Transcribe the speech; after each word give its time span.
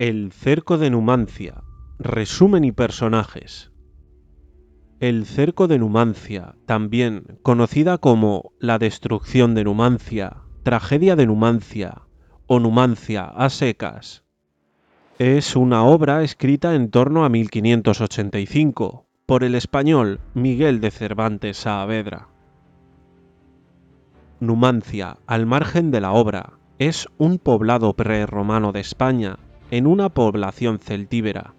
El 0.00 0.32
cerco 0.32 0.78
de 0.78 0.88
Numancia. 0.88 1.62
Resumen 1.98 2.64
y 2.64 2.72
personajes. 2.72 3.70
El 4.98 5.26
cerco 5.26 5.68
de 5.68 5.78
Numancia, 5.78 6.54
también 6.64 7.38
conocida 7.42 7.98
como 7.98 8.54
la 8.58 8.78
destrucción 8.78 9.54
de 9.54 9.64
Numancia, 9.64 10.38
tragedia 10.62 11.16
de 11.16 11.26
Numancia 11.26 12.00
o 12.46 12.60
Numancia 12.60 13.24
a 13.24 13.50
secas, 13.50 14.24
es 15.18 15.54
una 15.54 15.84
obra 15.84 16.22
escrita 16.22 16.74
en 16.74 16.90
torno 16.90 17.26
a 17.26 17.28
1585 17.28 19.06
por 19.26 19.44
el 19.44 19.54
español 19.54 20.18
Miguel 20.32 20.80
de 20.80 20.92
Cervantes 20.92 21.58
Saavedra. 21.58 22.28
Numancia, 24.40 25.18
al 25.26 25.44
margen 25.44 25.90
de 25.90 26.00
la 26.00 26.12
obra, 26.12 26.54
es 26.78 27.06
un 27.18 27.36
poblado 27.36 27.92
prerromano 27.92 28.72
de 28.72 28.80
España 28.80 29.36
en 29.70 29.86
una 29.86 30.08
población 30.08 30.78
celtíbera. 30.78 31.54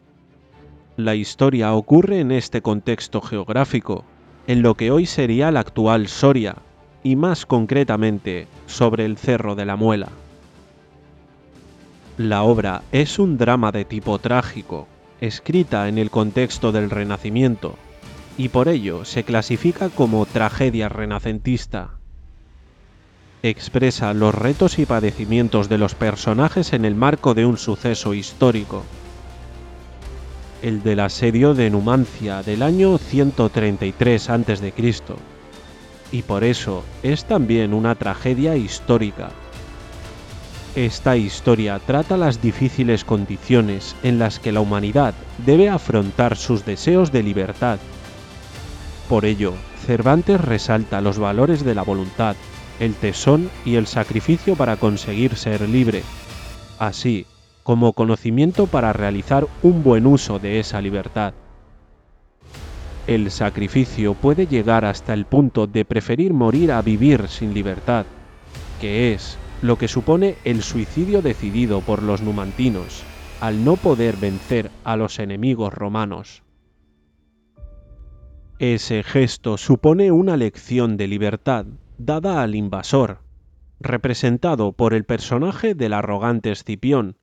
La 0.97 1.15
historia 1.15 1.73
ocurre 1.73 2.19
en 2.19 2.31
este 2.31 2.61
contexto 2.61 3.21
geográfico, 3.21 4.03
en 4.47 4.61
lo 4.61 4.75
que 4.75 4.91
hoy 4.91 5.05
sería 5.05 5.51
la 5.51 5.61
actual 5.61 6.07
Soria, 6.07 6.57
y 7.03 7.15
más 7.15 7.45
concretamente 7.45 8.47
sobre 8.67 9.05
el 9.05 9.17
Cerro 9.17 9.55
de 9.55 9.65
la 9.65 9.75
Muela. 9.75 10.09
La 12.17 12.43
obra 12.43 12.83
es 12.91 13.17
un 13.17 13.37
drama 13.37 13.71
de 13.71 13.85
tipo 13.85 14.19
trágico, 14.19 14.87
escrita 15.21 15.87
en 15.87 15.97
el 15.97 16.11
contexto 16.11 16.71
del 16.71 16.89
Renacimiento, 16.89 17.75
y 18.37 18.49
por 18.49 18.67
ello 18.67 19.05
se 19.05 19.23
clasifica 19.23 19.89
como 19.89 20.25
tragedia 20.25 20.89
renacentista 20.89 22.00
expresa 23.43 24.13
los 24.13 24.35
retos 24.35 24.77
y 24.77 24.85
padecimientos 24.85 25.67
de 25.67 25.77
los 25.77 25.95
personajes 25.95 26.73
en 26.73 26.85
el 26.85 26.95
marco 26.95 27.33
de 27.33 27.45
un 27.45 27.57
suceso 27.57 28.13
histórico. 28.13 28.83
El 30.61 30.83
del 30.83 30.99
asedio 30.99 31.55
de 31.55 31.71
Numancia 31.71 32.43
del 32.43 32.61
año 32.61 32.99
133 32.99 34.29
a.C. 34.29 34.73
Y 36.11 36.21
por 36.21 36.43
eso 36.43 36.83
es 37.01 37.25
también 37.25 37.73
una 37.73 37.95
tragedia 37.95 38.55
histórica. 38.55 39.29
Esta 40.75 41.17
historia 41.17 41.79
trata 41.79 42.15
las 42.15 42.41
difíciles 42.41 43.03
condiciones 43.03 43.95
en 44.03 44.19
las 44.19 44.39
que 44.39 44.51
la 44.51 44.61
humanidad 44.61 45.15
debe 45.45 45.67
afrontar 45.67 46.37
sus 46.37 46.63
deseos 46.63 47.11
de 47.11 47.23
libertad. 47.23 47.79
Por 49.09 49.25
ello, 49.25 49.53
Cervantes 49.85 50.39
resalta 50.39 51.01
los 51.01 51.17
valores 51.17 51.65
de 51.65 51.75
la 51.75 51.81
voluntad, 51.81 52.35
el 52.81 52.95
tesón 52.95 53.51
y 53.63 53.75
el 53.75 53.85
sacrificio 53.85 54.55
para 54.55 54.75
conseguir 54.75 55.35
ser 55.35 55.69
libre, 55.69 56.01
así 56.79 57.27
como 57.61 57.93
conocimiento 57.93 58.65
para 58.65 58.91
realizar 58.91 59.47
un 59.61 59.83
buen 59.83 60.07
uso 60.07 60.39
de 60.39 60.59
esa 60.59 60.81
libertad. 60.81 61.35
El 63.05 63.29
sacrificio 63.29 64.15
puede 64.15 64.47
llegar 64.47 64.83
hasta 64.83 65.13
el 65.13 65.25
punto 65.25 65.67
de 65.67 65.85
preferir 65.85 66.33
morir 66.33 66.71
a 66.71 66.81
vivir 66.81 67.27
sin 67.27 67.53
libertad, 67.53 68.07
que 68.79 69.13
es 69.13 69.37
lo 69.61 69.77
que 69.77 69.87
supone 69.87 70.37
el 70.43 70.63
suicidio 70.63 71.21
decidido 71.21 71.81
por 71.81 72.01
los 72.01 72.23
numantinos 72.23 73.03
al 73.41 73.63
no 73.63 73.75
poder 73.75 74.17
vencer 74.17 74.71
a 74.83 74.95
los 74.95 75.19
enemigos 75.19 75.71
romanos. 75.71 76.41
Ese 78.57 79.03
gesto 79.03 79.57
supone 79.57 80.11
una 80.11 80.35
lección 80.35 80.97
de 80.97 81.07
libertad 81.07 81.65
dada 82.05 82.41
al 82.41 82.55
invasor, 82.55 83.19
representado 83.79 84.71
por 84.71 84.93
el 84.93 85.05
personaje 85.05 85.75
del 85.75 85.93
arrogante 85.93 86.51
Escipión, 86.51 87.17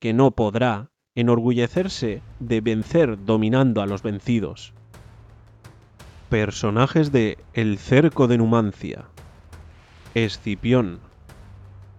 que 0.00 0.12
no 0.12 0.32
podrá 0.32 0.90
enorgullecerse 1.14 2.20
de 2.40 2.60
vencer 2.60 3.24
dominando 3.24 3.80
a 3.80 3.86
los 3.86 4.02
vencidos. 4.02 4.74
Personajes 6.30 7.12
de 7.12 7.38
El 7.52 7.78
cerco 7.78 8.26
de 8.26 8.38
Numancia. 8.38 9.04
Escipión. 10.14 10.98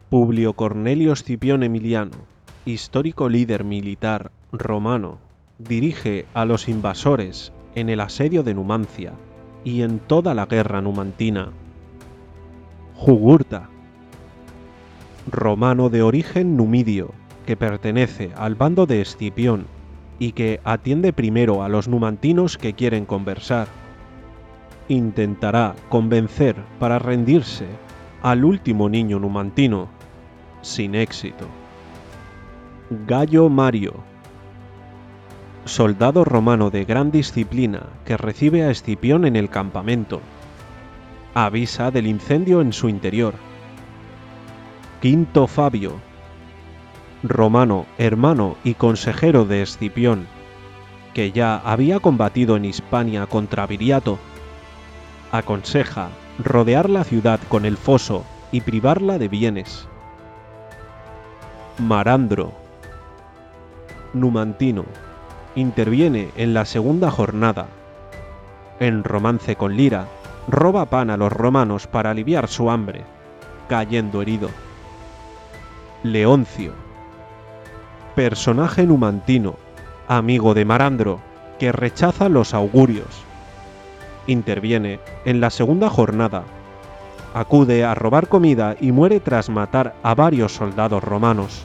Publio 0.09 0.53
Cornelio 0.53 1.13
Escipión 1.13 1.63
Emiliano, 1.63 2.17
histórico 2.65 3.29
líder 3.29 3.63
militar 3.63 4.31
romano, 4.51 5.19
dirige 5.57 6.25
a 6.33 6.43
los 6.43 6.67
invasores 6.67 7.53
en 7.75 7.89
el 7.89 8.01
asedio 8.01 8.43
de 8.43 8.53
Numancia 8.53 9.13
y 9.63 9.81
en 9.81 9.99
toda 9.99 10.33
la 10.33 10.45
guerra 10.45 10.81
numantina 10.81 11.51
Jugurta, 12.97 13.67
romano 15.29 15.89
de 15.89 16.01
origen 16.01 16.55
numidio, 16.55 17.11
que 17.45 17.57
pertenece 17.57 18.31
al 18.37 18.55
bando 18.55 18.85
de 18.85 19.01
Escipión 19.01 19.65
y 20.17 20.31
que 20.31 20.61
atiende 20.63 21.11
primero 21.11 21.61
a 21.61 21.67
los 21.69 21.89
numantinos 21.89 22.57
que 22.57 22.73
quieren 22.73 23.05
conversar. 23.05 23.67
Intentará 24.87 25.75
convencer 25.89 26.55
para 26.79 26.97
rendirse 26.97 27.65
al 28.23 28.45
último 28.45 28.87
niño 28.87 29.19
numantino, 29.19 29.89
sin 30.61 30.95
éxito. 30.95 31.45
Gallo 33.05 33.49
Mario, 33.49 33.95
soldado 35.65 36.23
romano 36.23 36.69
de 36.69 36.85
gran 36.85 37.11
disciplina 37.11 37.83
que 38.05 38.15
recibe 38.15 38.63
a 38.63 38.71
Escipión 38.71 39.25
en 39.25 39.35
el 39.35 39.49
campamento 39.49 40.21
avisa 41.35 41.91
del 41.91 42.07
incendio 42.07 42.61
en 42.61 42.71
su 42.71 42.87
interior. 42.87 43.33
Quinto 45.01 45.47
Fabio, 45.47 45.99
romano, 47.23 47.85
hermano 47.97 48.55
y 48.63 48.73
consejero 48.75 49.43
de 49.43 49.61
Escipión, 49.61 50.27
que 51.13 51.33
ya 51.33 51.57
había 51.57 51.99
combatido 51.99 52.55
en 52.55 52.63
Hispania 52.63 53.27
contra 53.27 53.67
Viriato, 53.67 54.17
aconseja 55.33 56.07
rodear 56.39 56.89
la 56.89 57.03
ciudad 57.03 57.41
con 57.49 57.65
el 57.65 57.75
foso 57.75 58.23
y 58.53 58.61
privarla 58.61 59.17
de 59.17 59.27
bienes. 59.27 59.89
Marandro, 61.79 62.53
numantino, 64.13 64.85
interviene 65.55 66.29
en 66.37 66.53
la 66.53 66.63
segunda 66.63 67.11
jornada. 67.11 67.67
En 68.79 69.03
romance 69.03 69.57
con 69.57 69.75
Lira, 69.75 70.07
roba 70.47 70.85
pan 70.85 71.09
a 71.09 71.17
los 71.17 71.31
romanos 71.31 71.87
para 71.87 72.11
aliviar 72.11 72.47
su 72.47 72.69
hambre, 72.69 73.03
cayendo 73.67 74.21
herido. 74.21 74.49
Leoncio, 76.03 76.73
personaje 78.15 78.85
numantino, 78.85 79.55
amigo 80.07 80.53
de 80.53 80.65
Marandro, 80.65 81.19
que 81.57 81.71
rechaza 81.71 82.29
los 82.29 82.53
augurios. 82.53 83.23
Interviene 84.27 84.99
en 85.25 85.41
la 85.41 85.49
segunda 85.49 85.89
jornada. 85.89 86.43
Acude 87.33 87.83
a 87.83 87.95
robar 87.95 88.27
comida 88.27 88.75
y 88.79 88.91
muere 88.91 89.19
tras 89.19 89.49
matar 89.49 89.95
a 90.03 90.15
varios 90.15 90.53
soldados 90.53 91.03
romanos. 91.03 91.63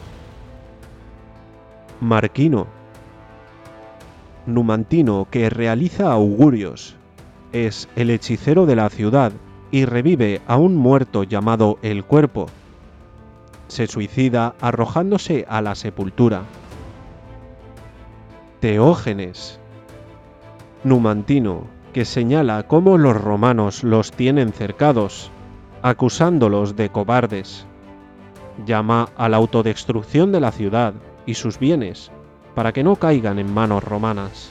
Marquino, 2.00 2.66
numantino 4.46 5.28
que 5.30 5.50
realiza 5.50 6.10
augurios 6.10 6.96
es 7.52 7.88
el 7.96 8.10
hechicero 8.10 8.66
de 8.66 8.76
la 8.76 8.88
ciudad 8.90 9.32
y 9.70 9.84
revive 9.84 10.40
a 10.46 10.56
un 10.56 10.76
muerto 10.76 11.24
llamado 11.24 11.78
el 11.82 12.04
cuerpo. 12.04 12.46
Se 13.68 13.86
suicida 13.86 14.54
arrojándose 14.60 15.46
a 15.48 15.62
la 15.62 15.74
sepultura. 15.74 16.42
Teógenes. 18.60 19.60
Numantino, 20.82 21.64
que 21.92 22.04
señala 22.04 22.64
cómo 22.66 22.98
los 22.98 23.16
romanos 23.16 23.84
los 23.84 24.12
tienen 24.12 24.52
cercados, 24.52 25.30
acusándolos 25.82 26.76
de 26.76 26.90
cobardes. 26.90 27.66
Llama 28.66 29.08
a 29.16 29.28
la 29.28 29.36
autodestrucción 29.36 30.32
de 30.32 30.40
la 30.40 30.52
ciudad 30.52 30.94
y 31.26 31.34
sus 31.34 31.58
bienes 31.58 32.10
para 32.54 32.72
que 32.72 32.82
no 32.82 32.96
caigan 32.96 33.38
en 33.38 33.52
manos 33.52 33.84
romanas. 33.84 34.50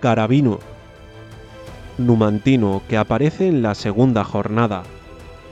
Carabino 0.00 0.58
numantino 1.98 2.82
que 2.88 2.96
aparece 2.96 3.48
en 3.48 3.60
la 3.62 3.74
segunda 3.74 4.24
jornada 4.24 4.84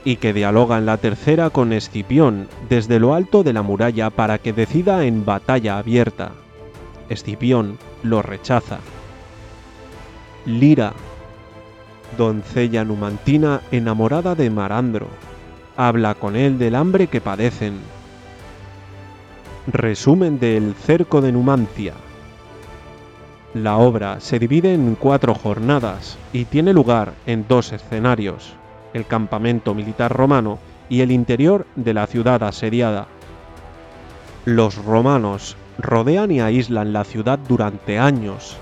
y 0.03 0.15
que 0.15 0.33
dialoga 0.33 0.77
en 0.77 0.85
la 0.85 0.97
tercera 0.97 1.49
con 1.49 1.73
Escipión 1.73 2.47
desde 2.69 2.99
lo 2.99 3.13
alto 3.13 3.43
de 3.43 3.53
la 3.53 3.61
muralla 3.61 4.09
para 4.09 4.37
que 4.37 4.53
decida 4.53 5.05
en 5.05 5.25
batalla 5.25 5.77
abierta. 5.77 6.31
Escipión 7.09 7.77
lo 8.03 8.21
rechaza. 8.21 8.79
Lira, 10.45 10.93
doncella 12.17 12.85
numantina 12.85 13.61
enamorada 13.71 14.33
de 14.33 14.49
Marandro, 14.49 15.07
habla 15.75 16.15
con 16.15 16.37
él 16.37 16.57
del 16.57 16.75
hambre 16.75 17.07
que 17.07 17.19
padecen. 17.19 17.75
Resumen 19.67 20.39
del 20.39 20.73
cerco 20.73 21.19
de 21.19 21.33
Numancia. 21.33 21.93
La 23.63 23.77
obra 23.77 24.19
se 24.19 24.37
divide 24.37 24.75
en 24.75 24.93
cuatro 24.93 25.33
jornadas 25.33 26.19
y 26.31 26.45
tiene 26.45 26.73
lugar 26.73 27.13
en 27.25 27.47
dos 27.47 27.73
escenarios, 27.73 28.53
el 28.93 29.07
campamento 29.07 29.73
militar 29.73 30.15
romano 30.15 30.59
y 30.89 31.01
el 31.01 31.11
interior 31.11 31.65
de 31.75 31.95
la 31.95 32.05
ciudad 32.05 32.43
asediada. 32.43 33.07
Los 34.45 34.75
romanos 34.85 35.57
rodean 35.79 36.31
y 36.31 36.39
aíslan 36.39 36.93
la 36.93 37.03
ciudad 37.03 37.39
durante 37.49 37.97
años. 37.97 38.57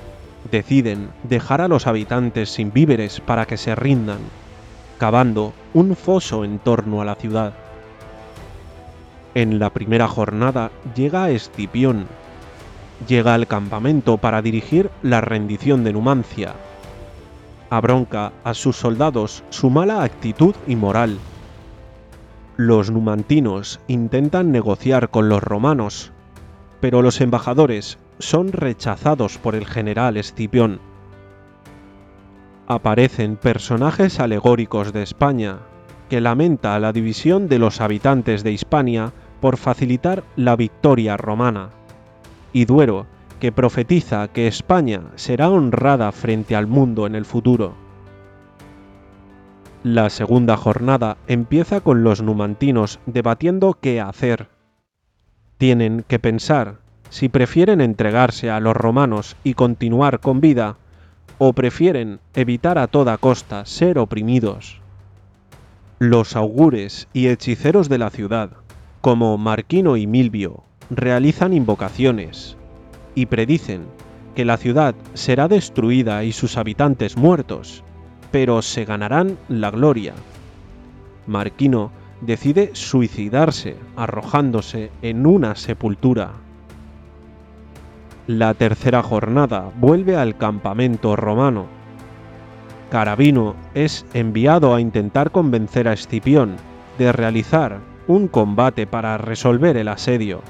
Deciden 0.50 1.10
dejar 1.24 1.60
a 1.60 1.68
los 1.68 1.88
habitantes 1.88 2.50
sin 2.50 2.72
víveres 2.72 3.20
para 3.20 3.46
que 3.46 3.58
se 3.58 3.76
rindan, 3.76 4.20
cavando 4.98 5.52
un 5.74 5.98
foso 5.98 6.46
en 6.46 6.58
torno 6.58 7.02
a 7.02 7.06
la 7.06 7.16
ciudad. 7.16 7.54
En 9.34 9.60
la 9.60 9.72
primera 9.72 10.08
jornada 10.08 10.72
llega 10.96 11.32
Escipión. 11.32 12.08
Llega 13.08 13.34
al 13.34 13.46
campamento 13.48 14.18
para 14.18 14.42
dirigir 14.42 14.90
la 15.04 15.22
rendición 15.22 15.84
de 15.84 15.94
Numancia. 15.94 16.54
Abronca 17.70 18.32
a 18.44 18.54
sus 18.54 18.78
soldados 18.78 19.44
su 19.50 19.70
mala 19.70 20.04
actitud 20.04 20.56
y 20.66 20.76
moral. 20.76 21.18
Los 22.58 22.90
numantinos 22.90 23.82
intentan 23.88 24.52
negociar 24.52 25.10
con 25.10 25.28
los 25.28 25.44
romanos, 25.44 26.14
pero 26.80 27.02
los 27.02 27.20
embajadores 27.20 27.98
son 28.20 28.54
rechazados 28.54 29.38
por 29.38 29.56
el 29.56 29.66
general 29.66 30.16
Escipión. 30.16 30.80
Aparecen 32.68 33.36
personajes 33.36 34.20
alegóricos 34.20 34.94
de 34.94 35.04
España, 35.04 35.60
que 36.10 36.22
lamenta 36.22 36.80
la 36.80 36.94
división 36.94 37.50
de 37.50 37.60
los 37.60 37.82
habitantes 37.82 38.44
de 38.44 38.54
Hispania 38.54 39.12
por 39.42 39.58
facilitar 39.58 40.24
la 40.36 40.56
victoria 40.56 41.18
romana, 41.18 41.72
y 42.56 42.63
Duero, 42.63 43.06
que 43.42 43.52
profetiza 43.52 44.30
que 44.30 44.48
España 44.48 45.02
será 45.16 45.50
honrada 45.50 46.13
frente 46.13 46.56
al 46.56 46.68
mundo 46.68 47.06
en 47.06 47.13
el 47.13 47.25
futuro. 47.25 47.74
La 49.84 50.10
segunda 50.10 50.56
jornada 50.56 51.18
empieza 51.28 51.81
con 51.81 52.06
los 52.06 52.22
numantinos 52.22 53.02
debatiendo 53.07 53.78
qué 53.81 54.00
hacer. 54.00 54.48
Tienen 55.57 56.06
que 56.07 56.18
pensar 56.18 56.78
si 57.10 57.28
prefieren 57.28 57.81
entregarse 57.81 58.50
a 58.50 58.62
los 58.62 58.74
romanos 58.74 59.36
y 59.44 59.56
continuar 59.56 60.22
con 60.22 60.40
vida, 60.40 60.78
o 61.38 61.51
prefieren 61.51 62.22
evitar 62.36 62.78
a 62.78 62.88
toda 62.88 63.18
costa 63.18 63.66
ser 63.66 64.00
oprimidos. 64.00 64.80
Los 66.00 66.38
augures 66.38 67.10
y 67.12 67.28
hechiceros 67.28 67.90
de 67.90 67.98
la 67.98 68.12
ciudad, 68.12 68.51
como 69.01 69.38
Marquino 69.38 69.98
y 69.98 70.08
Milvio, 70.08 70.63
realizan 70.90 71.54
invocaciones 71.54 72.58
y 73.16 73.26
predicen 73.26 73.86
que 74.36 74.46
la 74.46 74.58
ciudad 74.58 74.96
será 75.14 75.48
destruida 75.48 76.24
y 76.24 76.32
sus 76.32 76.58
habitantes 76.58 77.18
muertos, 77.18 77.84
pero 78.32 78.62
se 78.62 78.86
ganarán 78.86 79.38
la 79.48 79.72
gloria. 79.72 80.14
Marquino 81.28 81.92
decide 82.22 82.72
suicidarse 82.74 83.78
arrojándose 83.96 84.92
en 85.02 85.26
una 85.26 85.56
sepultura. 85.56 86.34
La 88.28 88.54
tercera 88.54 89.04
jornada 89.04 89.72
vuelve 89.78 90.18
al 90.18 90.38
campamento 90.38 91.16
romano. 91.16 91.68
Carabino 92.90 93.56
es 93.74 94.06
enviado 94.14 94.74
a 94.74 94.82
intentar 94.82 95.32
convencer 95.32 95.88
a 95.88 95.94
Escipión 95.94 96.56
de 96.98 97.12
realizar 97.12 97.80
un 98.08 98.28
combate 98.28 98.88
para 98.88 99.18
resolver 99.18 99.78
el 99.78 99.88
asedio. 99.88 100.42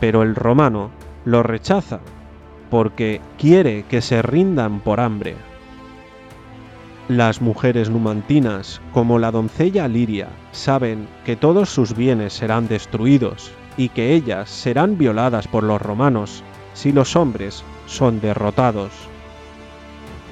Pero 0.00 0.22
el 0.22 0.34
romano 0.34 0.90
lo 1.24 1.42
rechaza 1.42 2.00
porque 2.70 3.20
quiere 3.38 3.84
que 3.88 4.00
se 4.00 4.22
rindan 4.22 4.80
por 4.80 5.00
hambre. 5.00 5.36
Las 7.08 7.40
mujeres 7.40 7.88
numantinas, 7.88 8.82
como 8.92 9.18
la 9.18 9.30
doncella 9.30 9.88
Liria, 9.88 10.28
saben 10.52 11.08
que 11.24 11.36
todos 11.36 11.70
sus 11.70 11.96
bienes 11.96 12.34
serán 12.34 12.68
destruidos 12.68 13.50
y 13.78 13.88
que 13.88 14.12
ellas 14.12 14.50
serán 14.50 14.98
violadas 14.98 15.48
por 15.48 15.64
los 15.64 15.80
romanos 15.80 16.42
si 16.74 16.92
los 16.92 17.16
hombres 17.16 17.64
son 17.86 18.20
derrotados. 18.20 18.90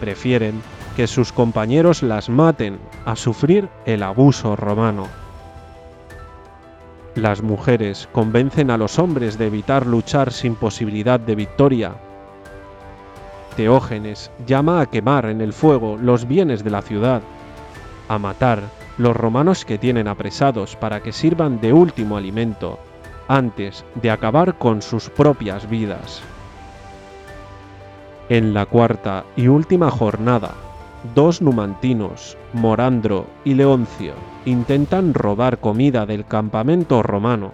Prefieren 0.00 0.60
que 0.96 1.06
sus 1.06 1.32
compañeros 1.32 2.02
las 2.02 2.28
maten 2.28 2.78
a 3.06 3.16
sufrir 3.16 3.70
el 3.86 4.02
abuso 4.02 4.54
romano. 4.56 5.06
Las 7.16 7.40
mujeres 7.42 8.10
convencen 8.12 8.70
a 8.70 8.76
los 8.76 8.98
hombres 8.98 9.38
de 9.38 9.46
evitar 9.46 9.86
luchar 9.86 10.30
sin 10.30 10.54
posibilidad 10.54 11.18
de 11.18 11.34
victoria. 11.34 11.94
Teógenes 13.56 14.30
llama 14.46 14.82
a 14.82 14.86
quemar 14.86 15.24
en 15.24 15.40
el 15.40 15.54
fuego 15.54 15.96
los 15.96 16.28
bienes 16.28 16.62
de 16.62 16.68
la 16.68 16.82
ciudad, 16.82 17.22
a 18.10 18.18
matar 18.18 18.60
los 18.98 19.16
romanos 19.16 19.64
que 19.64 19.78
tienen 19.78 20.08
apresados 20.08 20.76
para 20.76 21.02
que 21.02 21.10
sirvan 21.10 21.58
de 21.58 21.72
último 21.72 22.18
alimento, 22.18 22.78
antes 23.28 23.82
de 23.94 24.10
acabar 24.10 24.58
con 24.58 24.82
sus 24.82 25.08
propias 25.08 25.70
vidas. 25.70 26.20
En 28.28 28.52
la 28.52 28.66
cuarta 28.66 29.24
y 29.36 29.48
última 29.48 29.90
jornada, 29.90 30.52
dos 31.14 31.42
numantinos, 31.42 32.36
Morandro 32.52 33.26
y 33.44 33.54
Leoncio, 33.54 34.14
intentan 34.44 35.14
robar 35.14 35.58
comida 35.58 36.06
del 36.06 36.24
campamento 36.24 37.02
romano. 37.02 37.52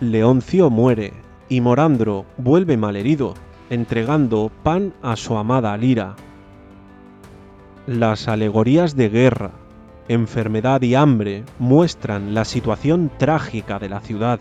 Leoncio 0.00 0.70
muere 0.70 1.12
y 1.48 1.60
Morandro 1.60 2.26
vuelve 2.36 2.76
malherido, 2.76 3.34
entregando 3.70 4.50
pan 4.62 4.92
a 5.02 5.16
su 5.16 5.36
amada 5.36 5.76
Lira. 5.76 6.16
Las 7.86 8.28
alegorías 8.28 8.96
de 8.96 9.08
guerra, 9.08 9.50
enfermedad 10.08 10.82
y 10.82 10.94
hambre 10.94 11.44
muestran 11.58 12.34
la 12.34 12.44
situación 12.44 13.10
trágica 13.16 13.78
de 13.78 13.88
la 13.88 14.00
ciudad. 14.00 14.40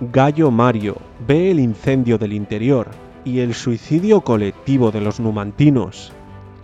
Gallo 0.00 0.50
Mario 0.50 0.96
ve 1.26 1.50
el 1.50 1.60
incendio 1.60 2.16
del 2.16 2.32
interior 2.32 2.88
y 3.24 3.40
el 3.40 3.54
suicidio 3.54 4.22
colectivo 4.22 4.90
de 4.90 5.00
los 5.00 5.20
numantinos, 5.20 6.12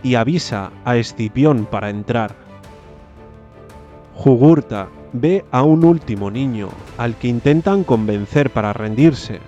y 0.03 0.15
avisa 0.15 0.71
a 0.85 0.97
Escipión 0.97 1.67
para 1.67 1.91
entrar. 1.91 2.35
Jugurta 4.15 4.89
ve 5.13 5.45
a 5.51 5.63
un 5.63 5.85
último 5.85 6.31
niño 6.31 6.69
al 6.99 7.17
que 7.17 7.29
intentan 7.29 7.85
convencer 7.85 8.51
para 8.51 8.73
rendirse. 8.73 9.41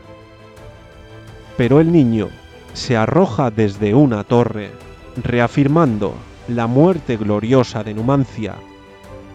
Pero 1.57 1.81
el 1.81 1.93
niño 1.93 2.29
se 2.73 2.97
arroja 2.97 3.51
desde 3.51 3.95
una 3.95 4.25
torre, 4.25 4.71
reafirmando 5.23 6.15
la 6.49 6.67
muerte 6.67 7.17
gloriosa 7.17 7.83
de 7.83 7.95
Numancia, 7.95 8.55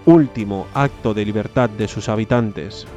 último 0.05 0.67
acto 0.73 1.13
de 1.13 1.25
libertad 1.25 1.69
de 1.69 1.87
sus 1.87 2.09
habitantes. 2.09 2.87